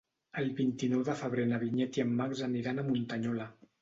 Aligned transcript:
El 0.43 0.47
vint-i-nou 0.59 1.03
de 1.09 1.15
febrer 1.21 1.45
na 1.51 1.59
Vinyet 1.65 1.99
i 2.01 2.05
en 2.07 2.17
Max 2.23 2.43
aniran 2.49 2.81
a 2.81 2.87
Muntanyola. 2.89 3.47